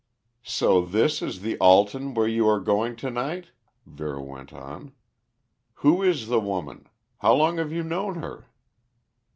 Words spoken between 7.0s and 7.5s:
How